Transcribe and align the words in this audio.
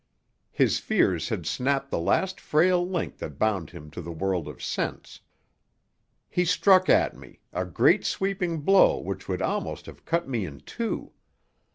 His 0.51 0.79
fears 0.79 1.29
had 1.29 1.45
snapped 1.45 1.91
the 1.91 1.99
last 1.99 2.39
frail 2.41 2.83
link 2.89 3.17
that 3.19 3.37
bound 3.37 3.69
him 3.69 3.91
to 3.91 4.01
the 4.01 4.11
world 4.11 4.47
of 4.47 4.63
sense. 4.63 5.19
He 6.27 6.43
struck 6.43 6.89
at 6.89 7.15
me, 7.15 7.41
a 7.53 7.65
great 7.65 8.03
sweeping 8.03 8.61
blow 8.61 8.97
which 8.97 9.27
would 9.29 9.43
almost 9.43 9.85
have 9.85 10.03
cut 10.03 10.27
me 10.27 10.43
in 10.43 10.61
two. 10.61 11.11